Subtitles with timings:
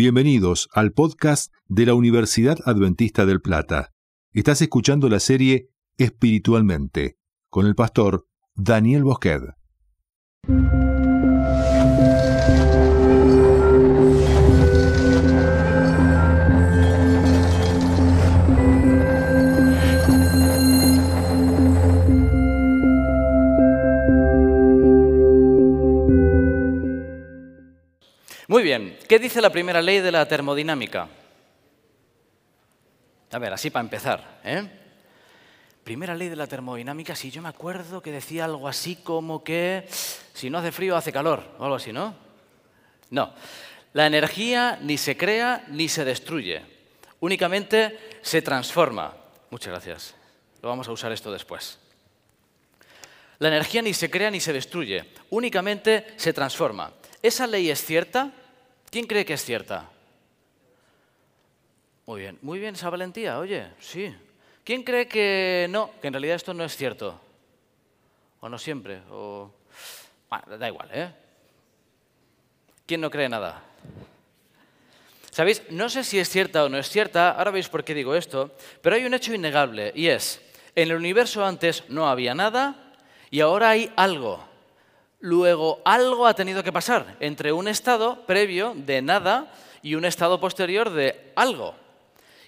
[0.00, 3.90] Bienvenidos al podcast de la Universidad Adventista del Plata.
[4.32, 7.18] Estás escuchando la serie Espiritualmente
[7.50, 9.42] con el pastor Daniel Bosqued.
[28.50, 31.06] Muy bien, ¿qué dice la primera ley de la termodinámica?
[33.30, 34.40] A ver, así para empezar.
[34.42, 34.66] ¿eh?
[35.84, 39.86] Primera ley de la termodinámica, si yo me acuerdo que decía algo así como que
[40.32, 42.14] si no hace frío hace calor, o algo así, ¿no?
[43.10, 43.34] No,
[43.92, 46.62] la energía ni se crea ni se destruye,
[47.20, 49.14] únicamente se transforma.
[49.50, 50.14] Muchas gracias,
[50.62, 51.78] lo vamos a usar esto después.
[53.40, 56.94] La energía ni se crea ni se destruye, únicamente se transforma.
[57.22, 58.32] ¿Esa ley es cierta?
[58.90, 59.88] ¿Quién cree que es cierta?
[62.06, 64.14] Muy bien, muy bien esa valentía, oye, sí.
[64.64, 67.20] ¿Quién cree que no, que en realidad esto no es cierto?
[68.40, 69.00] ¿O no siempre?
[69.10, 69.50] O...
[70.30, 71.12] Bueno, da igual, ¿eh?
[72.86, 73.62] ¿Quién no cree nada?
[75.30, 75.62] ¿Sabéis?
[75.70, 78.56] No sé si es cierta o no es cierta, ahora veis por qué digo esto,
[78.80, 80.40] pero hay un hecho innegable y es,
[80.74, 82.94] en el universo antes no había nada
[83.30, 84.47] y ahora hay algo.
[85.20, 89.52] Luego, algo ha tenido que pasar entre un estado previo de nada
[89.82, 91.74] y un estado posterior de algo.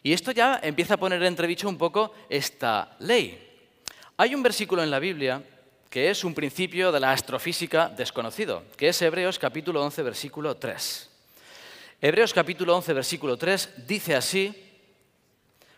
[0.03, 3.47] Y esto ya empieza a poner entredicho un poco esta ley.
[4.17, 5.43] Hay un versículo en la Biblia
[5.91, 11.11] que es un principio de la astrofísica desconocido, que es Hebreos capítulo 11, versículo 3.
[12.01, 14.55] Hebreos capítulo 11, versículo 3 dice así,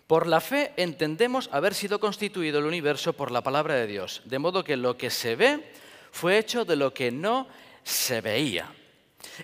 [0.07, 4.39] por la fe entendemos haber sido constituido el universo por la palabra de Dios, de
[4.39, 5.73] modo que lo que se ve
[6.12, 7.48] fue hecho de lo que no
[7.82, 8.70] se veía.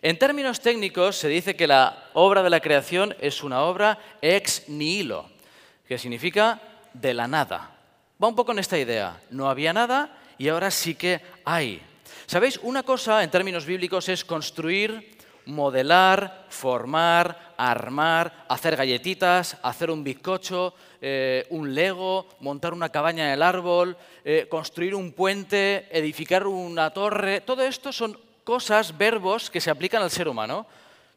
[0.02, 4.68] En términos técnicos se dice que la obra de la creación es una obra ex
[4.68, 5.28] nihilo,
[5.88, 6.60] que significa
[6.92, 7.74] de la nada.
[8.22, 9.20] Va un poco en esta idea.
[9.30, 11.82] No había nada y ahora sí que hay.
[12.26, 12.60] ¿Sabéis?
[12.62, 15.17] Una cosa en términos bíblicos es construir,
[15.48, 23.32] modelar, formar, armar, hacer galletitas, hacer un bizcocho, eh, un lego, montar una cabaña en
[23.32, 27.40] el árbol, eh, construir un puente, edificar una torre.
[27.40, 30.66] Todo esto son cosas, verbos que se aplican al ser humano.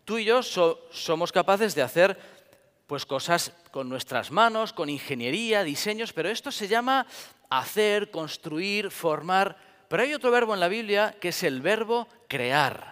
[0.05, 2.17] Tú y yo somos capaces de hacer
[2.87, 7.05] pues, cosas con nuestras manos, con ingeniería, diseños, pero esto se llama
[7.49, 9.57] hacer, construir, formar.
[9.89, 12.90] Pero hay otro verbo en la Biblia que es el verbo crear.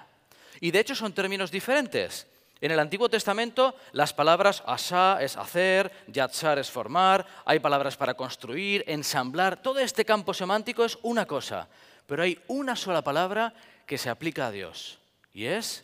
[0.62, 2.28] Y de hecho son términos diferentes.
[2.62, 8.16] En el Antiguo Testamento las palabras asá es hacer, yatzar es formar, hay palabras para
[8.16, 11.70] construir, ensamblar, todo este campo semántico es una cosa,
[12.06, 13.54] pero hay una sola palabra
[13.86, 15.00] que se aplica a Dios
[15.34, 15.84] y es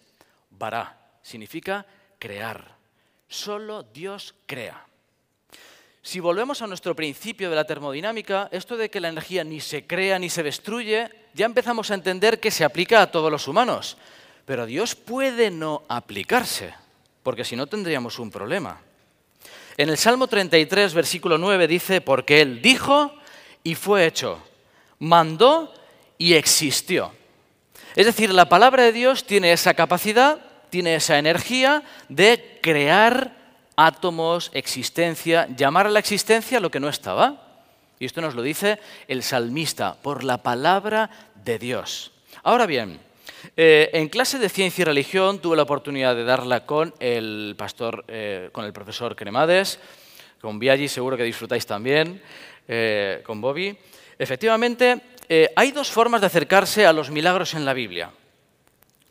[0.49, 1.85] bará, significa
[2.19, 2.75] crear.
[3.27, 4.85] Solo Dios crea.
[6.01, 9.87] Si volvemos a nuestro principio de la termodinámica, esto de que la energía ni se
[9.87, 13.97] crea ni se destruye, ya empezamos a entender que se aplica a todos los humanos.
[14.45, 16.73] Pero Dios puede no aplicarse,
[17.23, 18.79] porque si no tendríamos un problema.
[19.77, 23.13] En el Salmo 33, versículo 9 dice, porque Él dijo
[23.63, 24.41] y fue hecho,
[24.99, 25.73] mandó
[26.17, 27.11] y existió.
[27.95, 30.39] Es decir, la palabra de Dios tiene esa capacidad,
[30.69, 33.35] tiene esa energía de crear
[33.75, 37.41] átomos, existencia, llamar a la existencia lo que no estaba.
[37.99, 41.09] Y esto nos lo dice el salmista, por la palabra
[41.43, 42.11] de Dios.
[42.43, 42.99] Ahora bien,
[43.55, 48.05] eh, en clase de ciencia y religión tuve la oportunidad de darla con el pastor,
[48.07, 49.79] eh, con el profesor Cremades,
[50.41, 52.21] con Biaggi, seguro que disfrutáis también,
[52.67, 53.77] eh, con Bobby.
[54.17, 55.01] Efectivamente,
[55.55, 58.11] hay dos formas de acercarse a los milagros en la Biblia.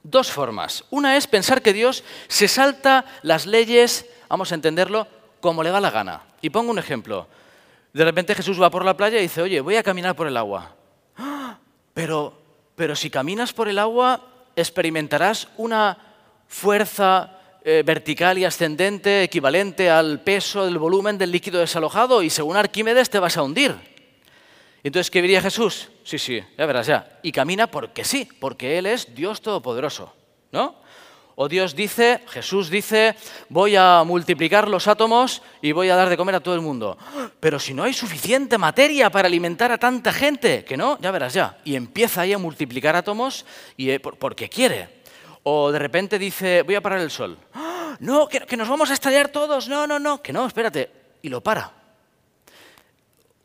[0.02, 0.84] Dos formas.
[0.90, 5.08] Una es pensar que Dios se salta las leyes, vamos a entenderlo,
[5.40, 6.22] como le da la gana.
[6.40, 7.26] Y pongo un ejemplo.
[7.92, 10.36] De repente Jesús va por la playa y dice, oye, voy a caminar por el
[10.36, 10.74] agua.
[11.16, 11.58] ¡Ah!
[11.94, 12.43] Pero
[12.76, 15.98] pero si caminas por el agua experimentarás una
[16.48, 22.56] fuerza eh, vertical y ascendente equivalente al peso del volumen del líquido desalojado y según
[22.56, 23.74] Arquímedes te vas a hundir.
[24.82, 25.88] Entonces, ¿qué diría Jesús?
[26.04, 27.18] Sí, sí, ya verás ya.
[27.22, 30.14] Y camina porque sí, porque Él es Dios Todopoderoso,
[30.52, 30.83] ¿no?
[31.36, 33.16] O Dios dice, Jesús dice,
[33.48, 36.96] voy a multiplicar los átomos y voy a dar de comer a todo el mundo.
[37.40, 41.34] Pero si no hay suficiente materia para alimentar a tanta gente, que no, ya verás
[41.34, 41.58] ya.
[41.64, 43.44] Y empieza ahí a multiplicar átomos
[43.76, 45.02] y, eh, porque quiere.
[45.42, 47.36] O de repente dice, voy a parar el sol.
[47.98, 49.68] No, que, que nos vamos a estallar todos.
[49.68, 50.90] No, no, no, que no, espérate.
[51.22, 51.72] Y lo para.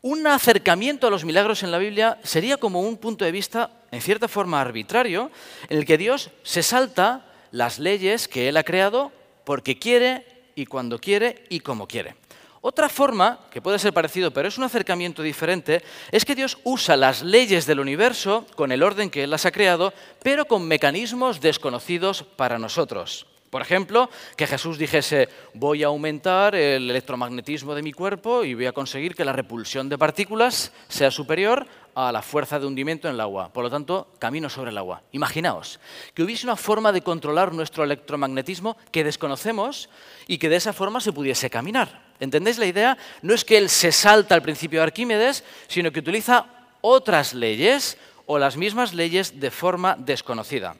[0.02, 4.02] Un acercamiento a los milagros en la Biblia sería como un punto de vista, en
[4.02, 5.30] cierta forma arbitrario,
[5.68, 9.12] en el que Dios se salta las leyes que Él ha creado
[9.44, 10.26] porque quiere
[10.56, 12.16] y cuando quiere y como quiere.
[12.62, 15.82] Otra forma, que puede ser parecido, pero es un acercamiento diferente,
[16.12, 19.52] es que Dios usa las leyes del universo con el orden que Él las ha
[19.52, 23.28] creado, pero con mecanismos desconocidos para nosotros.
[23.50, 28.68] Por ejemplo, que Jesús dijese, voy a aumentar el electromagnetismo de mi cuerpo y voy
[28.68, 31.66] a conseguir que la repulsión de partículas sea superior
[31.96, 33.52] a la fuerza de hundimiento en el agua.
[33.52, 35.02] Por lo tanto, camino sobre el agua.
[35.12, 35.80] Imaginaos
[36.14, 39.90] que hubiese una forma de controlar nuestro electromagnetismo que desconocemos
[40.28, 42.10] y que de esa forma se pudiese caminar.
[42.20, 42.98] ¿Entendéis la idea?
[43.22, 46.46] No es que él se salta al principio de Arquímedes, sino que utiliza
[46.82, 50.76] otras leyes o las mismas leyes de forma desconocida.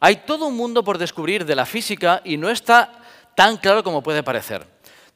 [0.00, 2.92] Hay todo un mundo por descubrir de la física y no está
[3.34, 4.66] tan claro como puede parecer.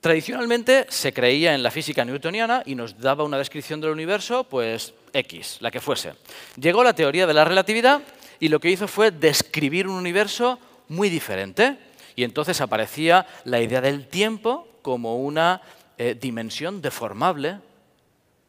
[0.00, 4.94] Tradicionalmente se creía en la física newtoniana y nos daba una descripción del universo, pues
[5.12, 6.12] X, la que fuese.
[6.60, 8.02] Llegó la teoría de la relatividad
[8.38, 10.58] y lo que hizo fue describir un universo
[10.88, 11.78] muy diferente.
[12.14, 15.60] Y entonces aparecía la idea del tiempo como una
[15.98, 17.58] eh, dimensión deformable,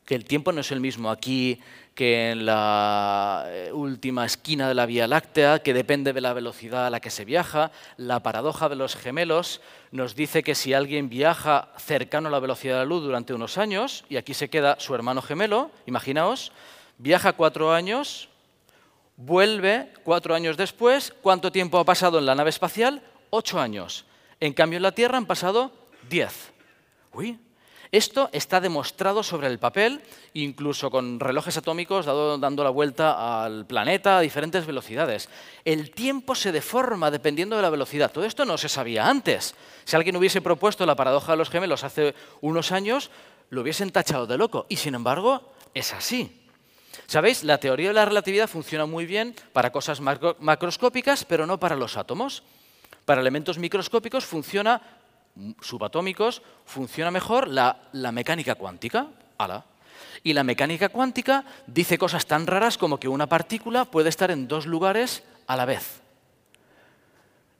[0.05, 1.59] que el tiempo no es el mismo aquí
[1.97, 6.85] que en la eh, última esquina de la Vía Láctea, que depende de la velocidad
[6.85, 7.71] a la que se viaja.
[7.97, 12.75] La paradoja de los gemelos nos dice que si alguien viaja cercano a la velocidad
[12.75, 16.51] de la luz durante unos años, y aquí se queda su hermano gemelo, imaginaos,
[16.99, 18.29] viaja cuatro años,
[19.15, 23.01] vuelve cuatro años después, ¿cuánto tiempo ha pasado en la nave espacial?
[23.31, 24.05] Ocho años.
[24.39, 25.71] En cambio en la Tierra han pasado
[26.07, 26.53] diez.
[27.11, 27.39] Uy,
[27.91, 30.01] esto está demostrado sobre el papel,
[30.33, 35.29] incluso con relojes atómicos dando la vuelta al planeta a diferentes velocidades.
[35.63, 38.11] El tiempo se deforma dependiendo de la velocidad.
[38.11, 39.55] Todo esto no se sabía antes.
[39.85, 43.09] Si alguien hubiese propuesto la paradoja de los gemelos hace unos años,
[43.49, 44.65] lo hubiesen tachado de loco.
[44.67, 46.43] Y sin embargo, es así.
[47.05, 47.43] ¿Sabéis?
[47.43, 51.95] La teoría de la relatividad funciona muy bien para cosas macroscópicas, pero no para los
[51.95, 52.43] átomos.
[53.05, 54.81] Para elementos microscópicos funciona
[55.61, 57.77] subatómicos, funciona mejor la,
[58.11, 59.07] mecánica cuántica.
[60.23, 64.47] Y la mecánica cuántica dice cosas tan raras como que una partícula puede estar en
[64.47, 66.01] dos lugares a la vez.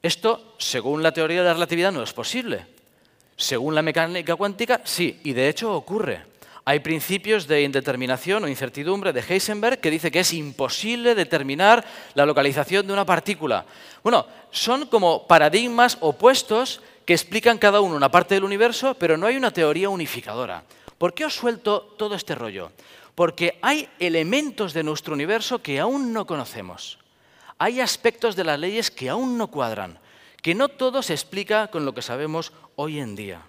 [0.02, 2.66] Esto, según la teoría de la relatividad, no es posible.
[3.36, 6.26] Según la mecánica cuántica, sí, y de hecho ocurre.
[6.66, 12.26] Hay principios de indeterminación o incertidumbre de Heisenberg que dice que es imposible determinar la
[12.26, 13.66] localización de una partícula.
[14.04, 19.28] Bueno, son como paradigmas opuestos que explican cada uno una parte del universo, pero no
[19.28, 20.66] hay una teoría unificadora.
[20.98, 22.74] ¿Por qué os suelto todo este rollo?
[23.16, 27.00] Porque hay elementos de nuestro universo que aún no conocemos.
[27.60, 30.00] Hay aspectos de las leyes que aún no cuadran,
[30.42, 33.42] que no todo se explica con lo que sabemos hoy en día.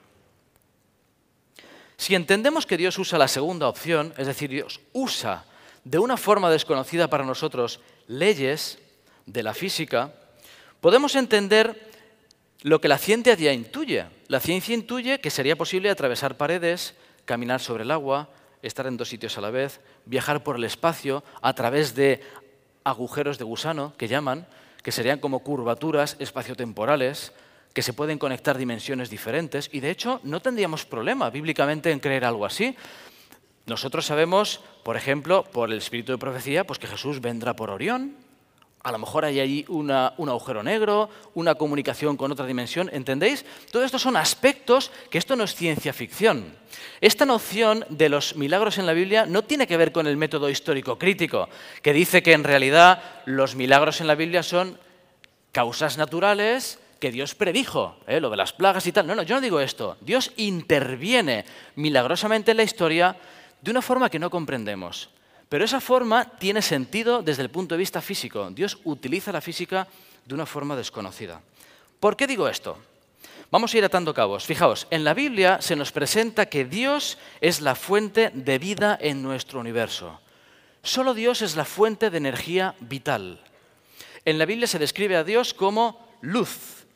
[1.96, 5.44] Si entendemos que Dios usa la segunda opción, es decir, Dios usa
[5.82, 8.78] de una forma desconocida para nosotros leyes
[9.26, 10.12] de la física,
[10.80, 11.88] podemos entender
[12.62, 14.06] lo que la ciencia ya intuye.
[14.28, 16.94] La ciencia intuye que sería posible atravesar paredes,
[17.24, 18.28] caminar sobre el agua,
[18.62, 22.20] estar en dos sitios a la vez, viajar por el espacio a través de
[22.84, 24.46] agujeros de gusano, que llaman,
[24.82, 27.32] que serían como curvaturas espaciotemporales,
[27.72, 32.24] que se pueden conectar dimensiones diferentes, y de hecho no tendríamos problema bíblicamente en creer
[32.24, 32.74] algo así.
[33.66, 38.16] Nosotros sabemos, por ejemplo, por el espíritu de profecía, pues que Jesús vendrá por Orión,
[38.82, 43.44] a lo mejor hay ahí un agujero negro, una comunicación con otra dimensión, ¿entendéis?
[43.70, 46.56] Todo esto son aspectos que esto no es ciencia ficción.
[47.00, 50.48] Esta noción de los milagros en la Biblia no tiene que ver con el método
[50.48, 51.48] histórico crítico,
[51.82, 54.78] que dice que en realidad los milagros en la Biblia son
[55.52, 58.20] causas naturales que Dios predijo, ¿eh?
[58.20, 59.06] lo de las plagas y tal.
[59.06, 59.96] No, no, yo no digo esto.
[60.00, 61.44] Dios interviene
[61.76, 63.16] milagrosamente en la historia
[63.60, 65.10] de una forma que no comprendemos.
[65.48, 68.50] Pero esa forma tiene sentido desde el punto de vista físico.
[68.50, 69.88] Dios utiliza la física
[70.24, 71.40] de una forma desconocida.
[72.00, 72.76] ¿Por qué digo esto?
[73.50, 74.44] Vamos a ir atando cabos.
[74.44, 79.22] Fijaos, en la Biblia se nos presenta que Dios es la fuente de vida en
[79.22, 80.20] nuestro universo.
[80.82, 83.40] Solo Dios es la fuente de energía vital.
[84.26, 86.86] En la Biblia se describe a Dios como luz.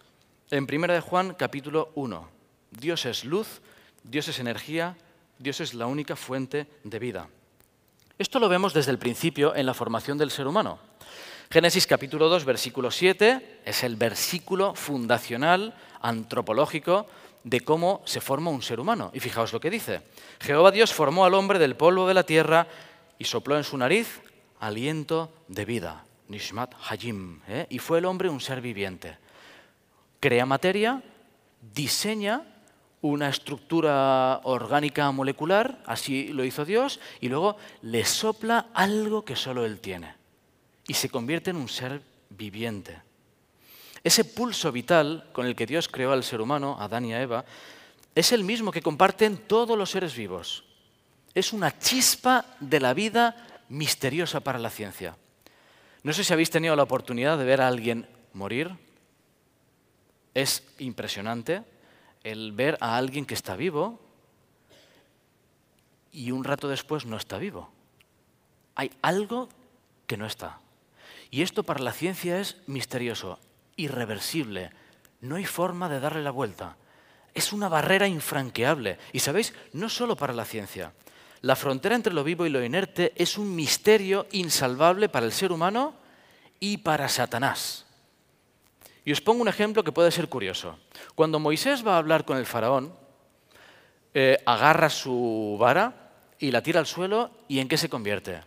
[0.50, 2.28] En 1 de Juan capítulo 1.
[2.71, 3.62] Dios es luz,
[4.02, 4.97] Dios es energía,
[5.38, 7.28] Dios es la única fuente de vida.
[8.23, 10.79] Esto lo vemos desde el principio en la formación del ser humano.
[11.50, 17.09] Génesis capítulo 2, versículo 7 es el versículo fundacional antropológico
[17.43, 19.11] de cómo se forma un ser humano.
[19.12, 20.02] Y fijaos lo que dice.
[20.38, 22.69] Jehová Dios formó al hombre del polvo de la tierra
[23.19, 24.21] y sopló en su nariz
[24.61, 26.05] aliento de vida.
[26.29, 27.41] Nishmat Hajim.
[27.49, 27.67] ¿eh?
[27.71, 29.19] Y fue el hombre un ser viviente.
[30.21, 31.02] Crea materia,
[31.75, 32.51] diseña
[33.02, 39.66] una estructura orgánica molecular, así lo hizo Dios, y luego le sopla algo que solo
[39.66, 40.14] Él tiene.
[40.87, 43.02] Y se convierte en un ser viviente.
[44.04, 47.21] Ese pulso vital con el que Dios creó al ser humano, a Adán y a
[47.21, 47.44] Eva,
[48.14, 50.64] es el mismo que comparten todos los seres vivos.
[51.35, 55.16] Es una chispa de la vida misteriosa para la ciencia.
[56.04, 58.71] No sé si habéis tenido la oportunidad de ver a alguien morir.
[60.35, 61.62] Es impresionante
[62.25, 64.00] el ver a alguien que está vivo
[66.12, 67.71] y un rato después no está vivo.
[68.75, 69.49] Hay algo
[70.07, 70.61] que no está.
[71.31, 73.38] Y esto para la ciencia es misterioso,
[73.76, 74.71] irreversible.
[75.21, 76.76] No hay forma de darle la vuelta.
[77.35, 78.99] Es una barrera infranqueable.
[79.12, 80.93] Y sabéis, no solo para la ciencia.
[81.41, 85.50] La frontera entre lo vivo y lo inerte es un misterio insalvable para el ser
[85.50, 85.95] humano
[86.61, 87.87] y para Satanás.
[89.04, 90.78] Y os pongo un ejemplo que puede ser curioso.
[91.14, 92.94] Cuando Moisés va a hablar con el faraón,
[94.14, 98.42] eh, agarra su vara y la tira al suelo y ¿en qué se convierte?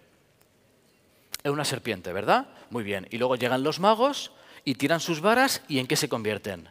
[1.43, 2.47] En una serpiente, ¿verdad?
[2.69, 3.07] Muy bien.
[3.11, 4.31] Y luego llegan los magos
[4.63, 6.69] y tiran sus varas y ¿en qué se convierten?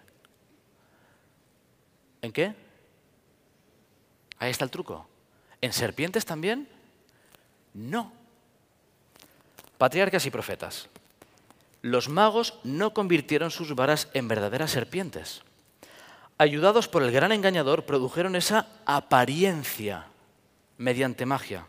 [2.22, 2.54] ¿En qué?
[4.38, 5.06] Ahí está el truco.
[5.60, 6.68] ¿En serpientes también?
[7.74, 8.12] No.
[9.78, 10.88] Patriarcas y profetas.
[11.84, 15.42] Los magos no convirtieron sus varas en verdaderas serpientes.
[16.38, 20.06] Ayudados por el gran engañador, produjeron esa apariencia
[20.78, 21.66] mediante magia.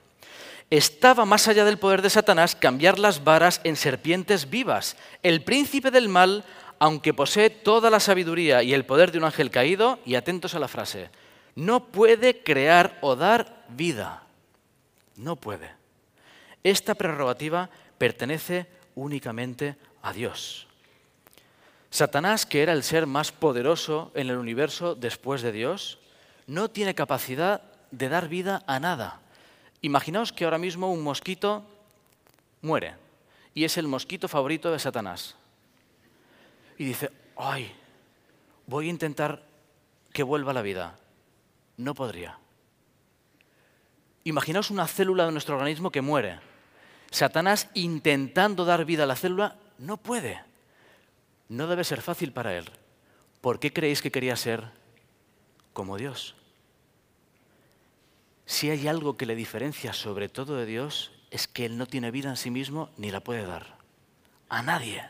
[0.69, 4.95] Estaba más allá del poder de Satanás cambiar las varas en serpientes vivas.
[5.21, 6.45] El príncipe del mal,
[6.79, 10.59] aunque posee toda la sabiduría y el poder de un ángel caído, y atentos a
[10.59, 11.09] la frase,
[11.55, 14.23] no puede crear o dar vida.
[15.17, 15.71] No puede.
[16.63, 20.67] Esta prerrogativa pertenece únicamente a Dios.
[21.89, 25.97] Satanás, que era el ser más poderoso en el universo después de Dios,
[26.45, 29.19] no tiene capacidad de dar vida a nada.
[29.81, 31.65] Imaginaos que ahora mismo un mosquito
[32.61, 32.93] muere
[33.55, 35.35] y es el mosquito favorito de Satanás.
[36.77, 37.73] Y dice, ay,
[38.67, 39.41] voy a intentar
[40.13, 40.99] que vuelva la vida
[41.77, 42.37] no podría.
[44.23, 46.39] Imaginaos una célula de nuestro organismo que muere.
[47.09, 50.41] Satanás intentando dar vida a la célula no puede.
[51.49, 52.65] No debe ser fácil para él.
[53.41, 54.71] ¿Por qué creéis que quería ser
[55.73, 56.35] como Dios?
[58.45, 62.11] Si hay algo que le diferencia sobre todo de Dios, es que Él no tiene
[62.11, 63.77] vida en sí mismo ni la puede dar.
[64.49, 65.03] A nadie.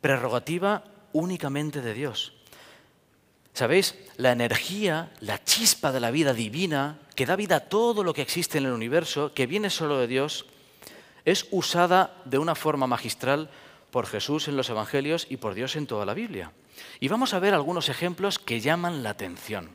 [0.00, 2.34] Prerrogativa únicamente de Dios.
[3.52, 3.96] ¿Sabéis?
[4.16, 8.22] La energía, la chispa de la vida divina, que da vida a todo lo que
[8.22, 10.46] existe en el universo, que viene solo de Dios,
[11.24, 13.50] es usada de una forma magistral
[13.90, 16.52] por Jesús en los Evangelios y por Dios en toda la Biblia.
[17.00, 19.70] Y vamos a ver algunos ejemplos que llaman la atención.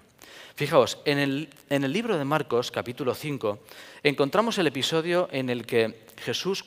[0.55, 3.59] Fijaos, en el, en el libro de Marcos, capítulo 5,
[4.03, 6.63] encontramos el episodio en el que Jesús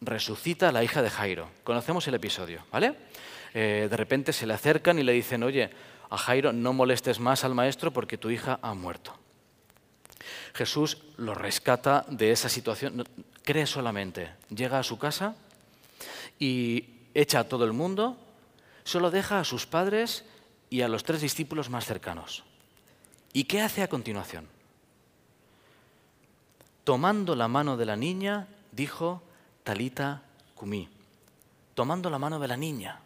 [0.00, 1.48] resucita a la hija de Jairo.
[1.62, 2.94] Conocemos el episodio, ¿vale?
[3.54, 5.70] Eh, de repente se le acercan y le dicen, oye,
[6.10, 9.14] a Jairo, no molestes más al maestro porque tu hija ha muerto.
[10.54, 13.04] Jesús lo rescata de esa situación,
[13.42, 15.34] cree solamente, llega a su casa
[16.38, 18.16] y echa a todo el mundo,
[18.84, 20.24] solo deja a sus padres
[20.70, 22.44] y a los tres discípulos más cercanos.
[23.32, 24.48] ¿Y qué hace a continuación?
[26.84, 29.22] Tomando la mano de la niña, dijo,
[29.62, 30.22] Talita
[30.54, 30.88] Cumí.
[31.74, 33.00] Tomando la mano de la niña.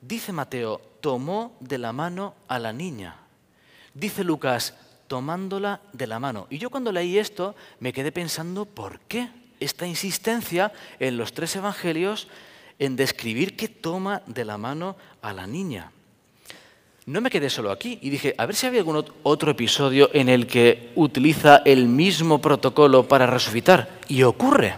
[0.00, 3.16] Dice Mateo, tomó de la mano a la niña.
[3.92, 4.74] Dice Lucas,
[5.06, 6.46] tomándola de la mano.
[6.50, 9.28] Y yo cuando leí esto me quedé pensando, ¿por qué
[9.60, 12.28] esta insistencia en los tres evangelios
[12.78, 15.90] en describir que toma de la mano a la niña?
[17.06, 20.30] No me quedé solo aquí y dije, a ver si había algún otro episodio en
[20.30, 23.98] el que utiliza el mismo protocolo para resucitar.
[24.08, 24.76] Y ocurre.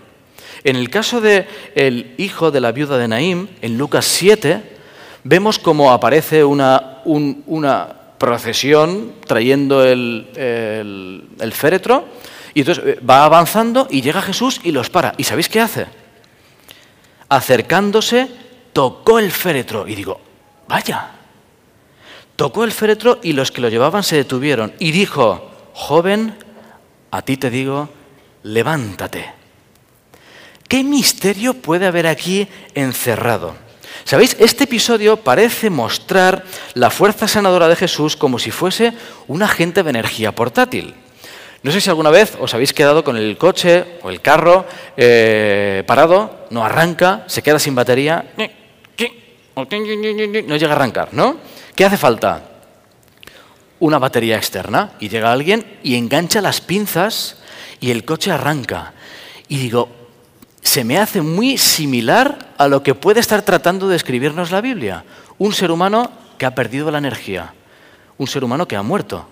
[0.64, 4.60] En el caso de el hijo de la viuda de Naim, en Lucas 7,
[5.22, 7.02] vemos cómo aparece una,
[8.18, 12.06] procesión trayendo el, féretro
[12.54, 15.14] y entonces eh, va avanzando y llega Jesús y los para.
[15.16, 15.86] ¿Y sabéis qué hace?
[17.28, 18.28] Acercándose,
[18.72, 20.20] tocó el féretro y digo,
[20.68, 21.10] vaya,
[22.36, 26.34] tocó el féretro y los que lo llevaban se detuvieron y dijo, joven,
[27.10, 27.88] a ti te digo,
[28.42, 29.32] levántate.
[30.68, 33.65] ¿Qué misterio puede haber aquí encerrado?
[34.04, 34.36] ¿Sabéis?
[34.38, 38.92] Este episodio parece mostrar la fuerza sanadora de Jesús como si fuese
[39.26, 40.94] un agente de energía portátil.
[41.62, 45.82] No sé si alguna vez os habéis quedado con el coche o el carro eh,
[45.86, 48.32] parado, no arranca, se queda sin batería,
[49.56, 51.38] no llega a arrancar, ¿no?
[51.74, 52.42] ¿Qué hace falta?
[53.80, 54.92] Una batería externa.
[55.00, 57.38] Y llega alguien y engancha las pinzas
[57.80, 58.92] y el coche arranca.
[59.48, 59.88] Y digo,
[60.66, 65.04] se me hace muy similar a lo que puede estar tratando de escribirnos la Biblia.
[65.38, 67.54] Un ser humano que ha perdido la energía,
[68.18, 69.28] un ser humano que ha muerto,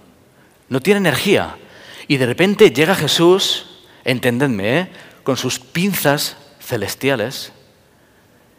[0.69, 1.57] no tiene energía.
[2.07, 4.89] Y de repente llega Jesús, entendedme, ¿eh?
[5.25, 7.53] con sus pinzas celestiales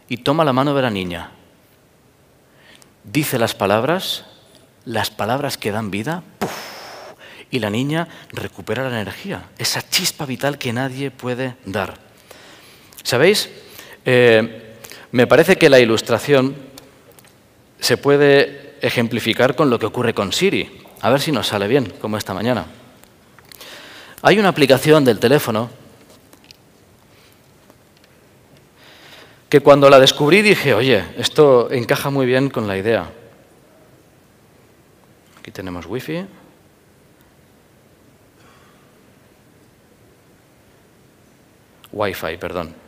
[0.09, 1.31] y toma la mano de la niña.
[3.05, 4.25] Dice las palabras,
[4.83, 6.23] las palabras que dan vida,
[7.51, 12.04] y la niña recupera la energía, esa chispa vital que nadie puede dar.
[13.05, 13.51] ¿Sabéis?
[14.03, 14.73] Eh,
[15.11, 16.55] me parece que la ilustración
[17.79, 20.81] se puede ejemplificar con lo que ocurre con Siri.
[21.01, 22.65] A ver si nos sale bien, como esta mañana.
[24.23, 25.69] Hay una aplicación del teléfono
[29.49, 33.11] que cuando la descubrí dije, oye, esto encaja muy bien con la idea.
[35.39, 36.25] Aquí tenemos wifi.
[41.91, 42.84] Wi-Fi, perdón.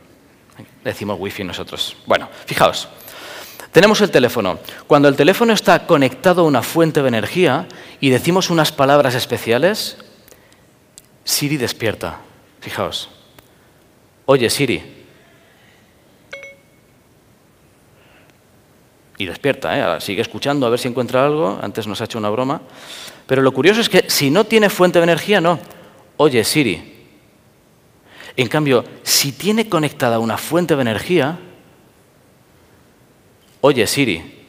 [0.84, 1.96] Decimos wifi nosotros.
[2.06, 2.88] Bueno, fijaos.
[3.72, 4.58] Tenemos el teléfono.
[4.86, 7.68] Cuando el teléfono está conectado a una fuente de energía
[8.00, 9.98] y decimos unas palabras especiales,
[11.24, 12.20] Siri despierta.
[12.60, 13.10] Fijaos.
[14.24, 14.82] Oye, Siri.
[19.18, 20.00] Y despierta, ¿eh?
[20.00, 21.58] sigue escuchando a ver si encuentra algo.
[21.60, 22.62] Antes nos ha hecho una broma.
[23.26, 25.58] Pero lo curioso es que si no tiene fuente de energía, no.
[26.16, 26.97] Oye, Siri.
[28.38, 31.40] En cambio, si tiene conectada una fuente de energía,
[33.62, 34.46] oye Siri,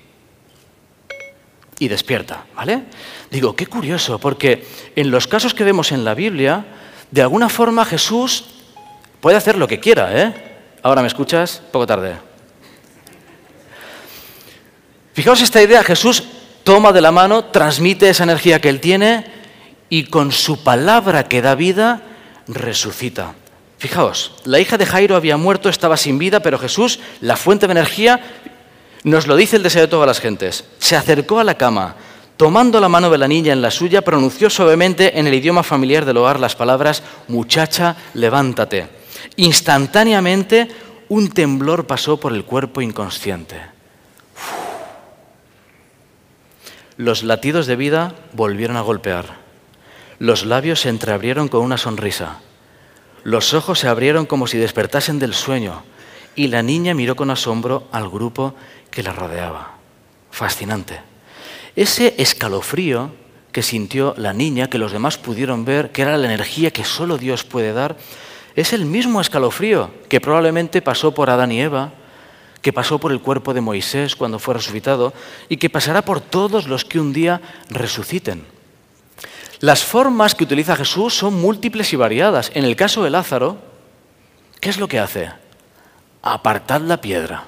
[1.80, 2.84] y despierta, ¿vale?
[3.32, 6.68] Digo, qué curioso, porque en los casos que vemos en la Biblia,
[7.10, 8.46] de alguna forma Jesús
[9.22, 10.34] puede hacer lo que quiera, ¿eh?
[10.84, 12.16] Ahora me escuchas, poco tarde.
[15.14, 16.26] Fijaos esta idea, Jesús
[16.64, 19.26] toma de la mano, transmite esa energía que él tiene
[19.90, 22.04] y con su palabra que da vida,
[22.48, 23.34] resucita.
[23.80, 27.72] Fijaos, la hija de Jairo había muerto, estaba sin vida, pero Jesús, la fuente de
[27.72, 28.20] energía,
[29.06, 30.66] nos lo dice el deseo de todas las gentes.
[30.80, 31.96] Se acercó a la cama,
[32.36, 36.04] tomando la mano de la niña en la suya, pronunció suavemente en el idioma familiar
[36.04, 38.90] del hogar las palabras, muchacha, levántate.
[39.38, 40.68] Instantáneamente
[41.08, 43.62] un temblor pasó por el cuerpo inconsciente.
[46.98, 49.38] Los latidos de vida volvieron a golpear.
[50.20, 52.42] Los labios se entreabrieron con una sonrisa.
[53.24, 55.84] Los ojos se abrieron como si despertasen del sueño
[56.36, 58.56] y la niña miró con asombro al grupo
[58.92, 59.78] que la rodeaba.
[60.32, 61.02] Fascinante.
[61.76, 63.12] Ese escalofrío
[63.52, 67.18] que sintió la niña, que los demás pudieron ver, que era la energía que solo
[67.18, 67.98] Dios puede dar,
[68.56, 71.94] es el mismo escalofrío que probablemente pasó por Adán y Eva,
[72.62, 75.14] que pasó por el cuerpo de Moisés cuando fue resucitado
[75.48, 78.46] y que pasará por todos los que un día resuciten.
[79.60, 82.52] Las formas que utiliza Jesús son múltiples y variadas.
[82.54, 83.58] En el caso de Lázaro,
[84.62, 85.32] ¿qué es lo que hace?
[86.22, 87.44] Apartad la piedra.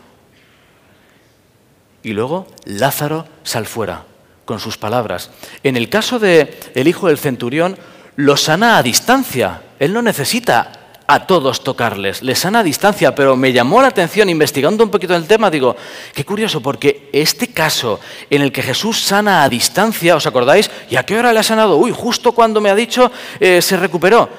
[2.03, 4.03] Y luego Lázaro sal fuera
[4.45, 5.29] con sus palabras.
[5.63, 7.77] En el caso del el hijo del centurión,
[8.17, 9.61] lo sana a distancia.
[9.79, 14.29] Él no necesita a todos tocarles, les sana a distancia, pero me llamó la atención
[14.29, 15.75] investigando un poquito el tema, digo,
[16.13, 20.71] qué curioso, porque este caso en el que Jesús sana a distancia, ¿os acordáis?
[20.89, 21.77] ¿Y a qué hora le ha sanado?
[21.77, 24.29] Uy, justo cuando me ha dicho eh, se recuperó.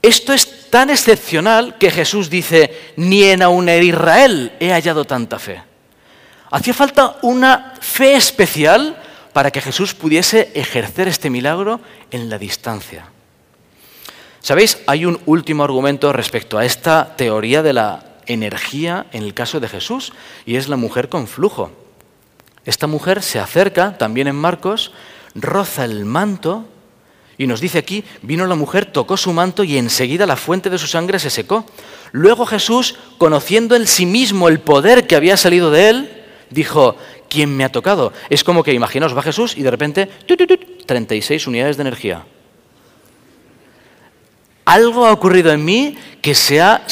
[0.00, 5.62] Esto es tan excepcional que Jesús dice, ni en Auner Israel he hallado tanta fe.
[6.50, 9.00] Hacía falta una fe especial
[9.32, 13.06] para que Jesús pudiese ejercer este milagro en la distancia.
[14.42, 14.78] ¿Sabéis?
[14.88, 19.68] Hay un último argumento respecto a esta teoría de la energía en el caso de
[19.68, 20.12] Jesús,
[20.44, 21.70] y es la mujer con flujo.
[22.64, 24.92] Esta mujer se acerca, también en Marcos,
[25.36, 26.66] roza el manto,
[27.38, 30.78] y nos dice aquí, vino la mujer, tocó su manto y enseguida la fuente de
[30.78, 31.64] su sangre se secó.
[32.10, 36.96] Luego Jesús, conociendo en sí mismo el poder que había salido de él, dijo,
[37.28, 38.12] ¿quién me ha tocado?
[38.28, 40.10] Es como que, imaginaos, va Jesús y de repente,
[40.86, 42.24] 36 unidades de energía
[44.64, 46.82] algo ha ocurrido en mí que se ha,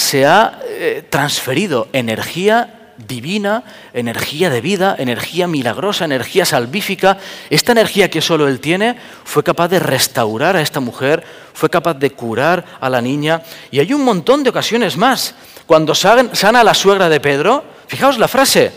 [0.65, 7.19] eh, transferido energía divina, energía de vida, energía milagrosa, energía salvífica.
[7.49, 11.95] Esta energía que solo Él tiene fue capaz de restaurar a esta mujer, fue capaz
[11.95, 13.43] de curar a la niña.
[13.71, 15.35] Y hay un montón de ocasiones más.
[15.67, 18.73] Cuando sana la suegra de Pedro, fijaos la frase,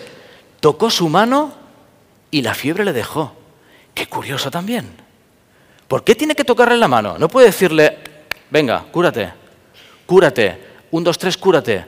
[0.59, 1.53] tocó su mano
[2.31, 3.33] y la fiebre le dejó.
[3.93, 4.89] Qué curioso también.
[5.87, 7.17] ¿Por qué tiene que tocarle la mano?
[7.17, 7.97] No puede decirle,
[8.53, 9.33] venga, cúrate,
[10.05, 10.59] cúrate,
[10.91, 11.85] un, dos, tres, cúrate.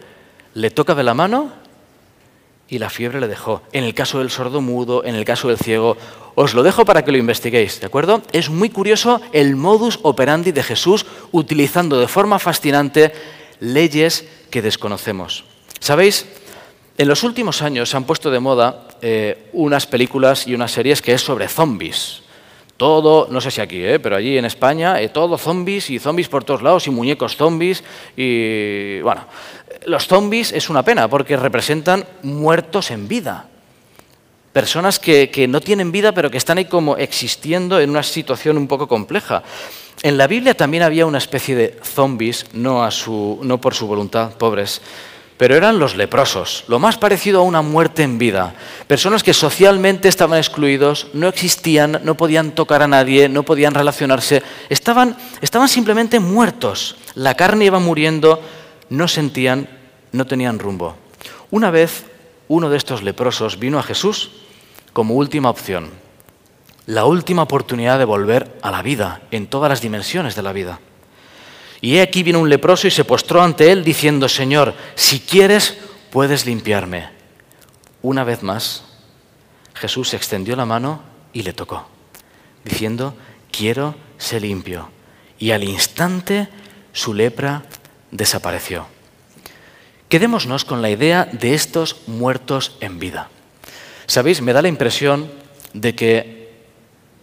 [0.56, 1.52] Le toca de la mano
[2.68, 3.62] y la fiebre le dejó.
[3.72, 5.96] En el caso del sordo mudo, en el caso del ciego,
[6.34, 8.24] os lo dejo para que lo investiguéis, ¿de acuerdo?
[8.32, 13.14] Es muy curioso el modus operandi de Jesús utilizando de forma fascinante
[13.60, 15.46] leyes que desconocemos.
[15.80, 16.26] ¿Sabéis?
[16.98, 21.04] En los últimos años se han puesto de moda eh, unas películas y unas series
[21.04, 22.25] que es sobre zombies.
[22.78, 26.28] Todo, no sé si aquí, eh, pero allí en España, eh, todo zombies y zombies
[26.28, 27.84] por todos lados y muñecos zombies.
[28.18, 29.26] Y bueno,
[29.86, 33.48] los zombies es una pena porque representan muertos en vida.
[34.52, 38.58] Personas que, que no tienen vida pero que están ahí como existiendo en una situación
[38.58, 39.44] un poco compleja.
[40.04, 43.88] En la Biblia también había una especie de zombies, no, a su, no por su
[43.88, 44.82] voluntad, pobres,
[45.38, 48.56] pero eran los leprosos, lo más parecido a una muerte en vida.
[48.88, 54.44] Personas que socialmente estaban excluidos, no existían, no podían tocar a nadie, no podían relacionarse,
[54.70, 56.96] estaban, estaban simplemente muertos.
[57.16, 58.42] La carne iba muriendo,
[58.90, 59.68] no sentían,
[60.14, 60.96] no tenían rumbo.
[61.52, 62.06] Una vez
[62.48, 64.32] uno de estos leprosos vino a Jesús
[64.94, 65.90] como última opción,
[66.86, 70.80] la última oportunidad de volver a la vida, en todas las dimensiones de la vida.
[71.86, 75.78] Y aquí vino un leproso y se postró ante él diciendo, Señor, si quieres,
[76.10, 77.10] puedes limpiarme.
[78.02, 78.86] Una vez más,
[79.76, 81.88] Jesús extendió la mano y le tocó,
[82.64, 83.16] diciendo,
[83.52, 84.90] quiero ser limpio.
[85.38, 86.48] Y al instante
[86.92, 87.66] su lepra
[88.10, 88.88] desapareció.
[90.10, 93.30] Quedémonos con la idea de estos muertos en vida.
[94.08, 95.30] Sabéis, me da la impresión
[95.74, 96.52] de que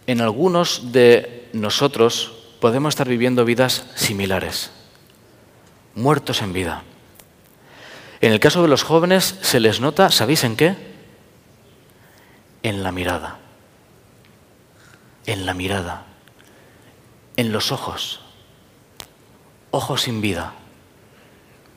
[0.07, 4.71] en algunos de nosotros podemos estar viviendo vidas similares,
[5.95, 6.83] muertos en vida.
[8.21, 10.77] En el caso de los jóvenes se les nota, ¿sabéis en qué?
[12.63, 13.37] En la mirada,
[15.25, 16.05] en la mirada,
[17.35, 18.21] en los ojos,
[19.71, 20.53] ojos sin vida,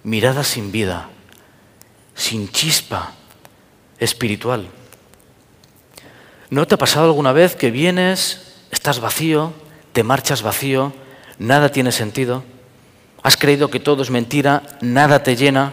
[0.04, 1.08] mirada sin vida,
[2.14, 3.10] sin chispa
[3.98, 4.68] espiritual.
[6.48, 9.65] ¿No te ha pasado alguna vez que vienes, estás vacío,
[9.96, 10.92] te marchas vacío,
[11.38, 12.44] nada tiene sentido,
[13.22, 15.72] has creído que todo es mentira, nada te llena.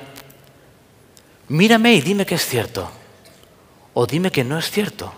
[1.50, 2.90] Mírame y dime que es cierto,
[3.94, 5.12] o dime que no es cierto.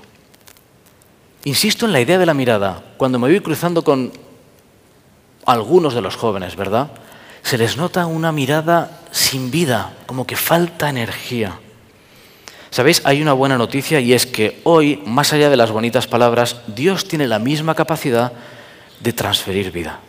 [1.43, 2.83] Insisto en la idea de la mirada.
[2.97, 4.11] Cuando me voy cruzando con
[5.45, 6.89] algunos de los jóvenes, ¿verdad?
[7.43, 11.59] Se les nota una mirada sin vida, como que falta energía.
[12.71, 13.03] ¿Sabéis?
[13.05, 17.07] Hay una buena noticia y es que hoy, más allá de las bonitas palabras, Dios
[17.07, 18.33] tiene la misma capacidad
[18.99, 19.99] de transferir vida,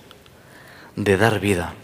[0.94, 1.74] de dar vida.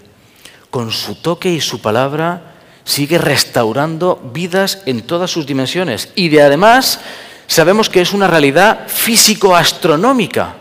[0.70, 6.10] Con su toque y su palabra sigue restaurando vidas en todas sus dimensiones.
[6.14, 7.00] Y de además
[7.46, 10.54] sabemos que es una realidad físico-astronómica.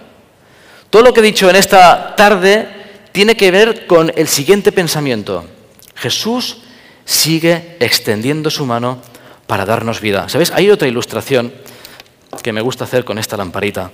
[0.90, 2.68] Todo lo que he dicho en esta tarde
[3.12, 5.46] tiene que ver con el siguiente pensamiento.
[5.96, 6.58] Jesús
[7.06, 9.00] sigue extendiendo su mano
[9.48, 10.30] para darnos vida.
[10.30, 10.52] ¿Sabéis?
[10.52, 11.54] Hay otra ilustración
[12.42, 13.92] que me gusta hacer con esta lamparita.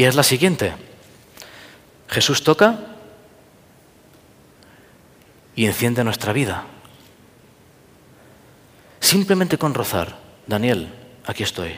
[0.00, 0.72] Y es la siguiente.
[2.08, 2.78] Jesús toca
[5.54, 6.64] y enciende nuestra vida.
[8.98, 10.88] Simplemente con rozar, Daniel,
[11.26, 11.74] aquí estoy.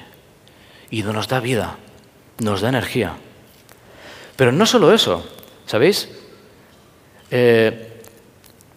[0.89, 1.79] Y nos da vida,
[2.39, 3.15] nos da energía.
[4.37, 5.27] Pero no solo eso,
[5.67, 6.09] ¿sabéis?
[7.29, 8.05] Eh,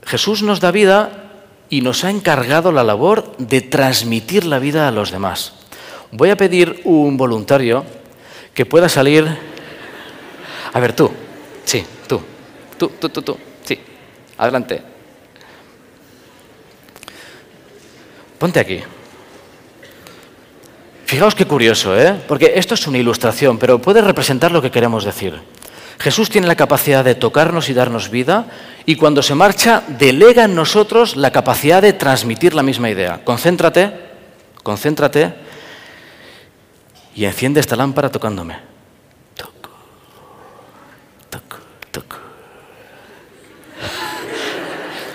[0.07, 4.91] Jesús nos da vida y nos ha encargado la labor de transmitir la vida a
[4.91, 5.53] los demás.
[6.11, 7.85] Voy a pedir un voluntario
[8.55, 9.27] que pueda salir...
[10.73, 11.11] A ver, tú,
[11.63, 12.21] sí, tú,
[12.77, 13.79] tú, tú, tú, tú, sí,
[14.37, 14.81] adelante.
[18.39, 18.81] Ponte aquí.
[21.05, 22.19] Fijaos qué curioso, ¿eh?
[22.27, 25.39] Porque esto es una ilustración, pero puede representar lo que queremos decir.
[25.99, 28.47] Jesús tiene la capacidad de tocarnos y darnos vida,
[28.85, 33.21] y cuando se marcha, delega en nosotros la capacidad de transmitir la misma idea.
[33.23, 33.91] Concéntrate,
[34.61, 35.44] concéntrate
[37.15, 38.57] y enciende esta lámpara tocándome.
[39.35, 39.69] Toco,
[41.29, 41.57] toco,
[41.91, 42.17] toco.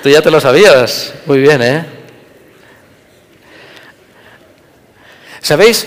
[0.02, 1.12] Tú ya te lo sabías.
[1.26, 1.86] Muy bien, ¿eh?
[5.42, 5.86] ¿Sabéis?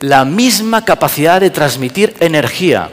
[0.00, 2.90] La misma capacidad de transmitir energía.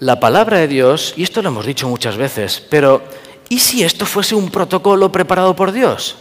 [0.00, 3.02] La palabra de Dios, y esto lo hemos dicho muchas veces, pero
[3.48, 6.16] ¿y si esto fuese un protocolo preparado por Dios?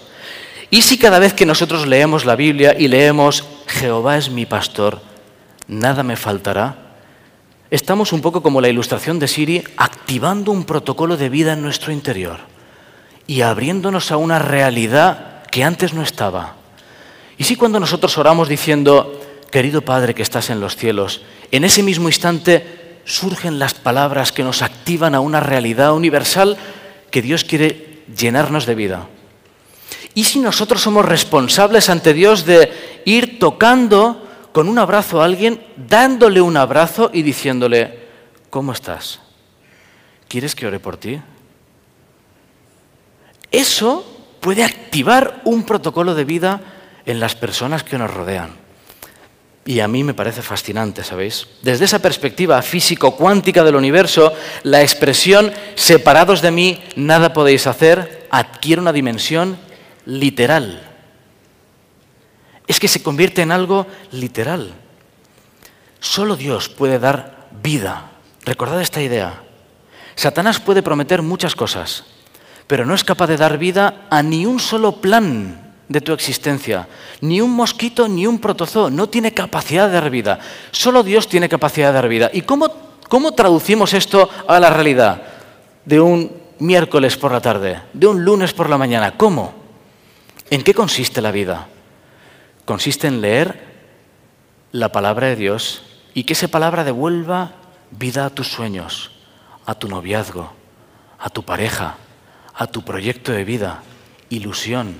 [0.74, 5.02] ¿Y si cada vez que nosotros leemos la Biblia y leemos Jehová es mi pastor,
[5.68, 6.94] nada me faltará?
[7.70, 11.92] Estamos un poco como la ilustración de Siri, activando un protocolo de vida en nuestro
[11.92, 12.40] interior
[13.28, 16.56] y abriéndonos a una realidad que antes no estaba.
[17.38, 19.20] ¿Y si cuando nosotros oramos diciendo,
[19.52, 24.44] querido Padre que estás en los cielos, en ese mismo instante surgen las palabras que
[24.44, 26.58] nos activan a una realidad universal
[27.12, 29.08] que Dios quiere llenarnos de vida?
[30.14, 35.62] ¿Y si nosotros somos responsables ante Dios de ir tocando con un abrazo a alguien,
[35.78, 38.00] dándole un abrazo y diciéndole,
[38.50, 39.22] ¿cómo estás?
[40.28, 41.22] ¿Quieres que ore por ti?
[43.52, 44.06] Eso
[44.40, 46.62] puede activar un protocolo de vida
[47.06, 48.62] en las personas que nos rodean.
[49.64, 51.48] Y a mí me parece fascinante, ¿sabéis?
[51.62, 58.82] Desde esa perspectiva físico-cuántica del universo, la expresión separados de mí, nada podéis hacer, adquiere
[58.82, 59.58] una dimensión
[60.06, 60.88] literal.
[62.68, 64.74] Es que se convierte en algo literal.
[66.00, 68.12] Solo Dios puede dar vida.
[68.44, 69.44] Recordad esta idea.
[70.16, 72.06] Satanás puede prometer muchas cosas,
[72.68, 76.88] pero no es capaz de dar vida a ni un solo plan de tu existencia.
[77.22, 78.90] Ni un mosquito, ni un protozoo.
[78.90, 80.40] No tiene capacidad de dar vida.
[80.72, 82.30] Solo Dios tiene capacidad de dar vida.
[82.34, 82.70] ¿Y cómo,
[83.10, 85.22] cómo traducimos esto a la realidad?
[85.86, 89.18] De un miércoles por la tarde, de un lunes por la mañana.
[89.18, 89.61] ¿Cómo?
[90.52, 91.70] ¿En qué consiste la vida?
[92.66, 93.64] Consiste en leer
[94.74, 95.82] la palabra de Dios
[96.14, 97.54] y que esa palabra devuelva
[97.90, 99.12] vida a tus sueños,
[99.66, 100.52] a tu noviazgo,
[101.18, 101.96] a tu pareja,
[102.54, 103.82] a tu proyecto de vida,
[104.30, 105.00] ilusión,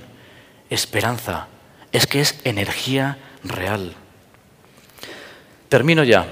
[0.70, 1.48] esperanza,
[1.92, 3.92] es que es energía real.
[5.68, 6.28] Termino ya.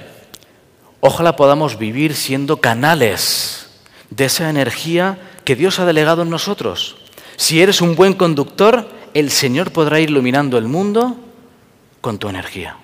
[1.01, 3.69] Ojalá podamos vivir siendo canales
[4.09, 6.97] de esa energía que Dios ha delegado en nosotros.
[7.37, 11.17] Si eres un buen conductor, el Señor podrá ir iluminando el mundo
[12.01, 12.77] con tu energía.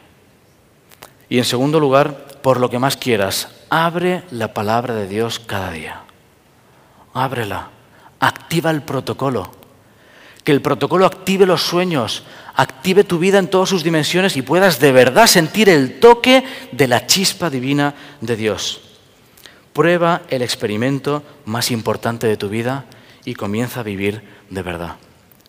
[1.28, 5.70] Y en segundo lugar, por lo que más quieras, abre la palabra de Dios cada
[5.72, 6.02] día.
[7.14, 7.70] Ábrela.
[8.18, 9.50] Activa el protocolo
[10.46, 12.22] que el protocolo active los sueños,
[12.54, 16.86] active tu vida en todas sus dimensiones y puedas de verdad sentir el toque de
[16.86, 18.80] la chispa divina de Dios.
[19.72, 22.84] Prueba el experimento más importante de tu vida
[23.24, 24.94] y comienza a vivir de verdad.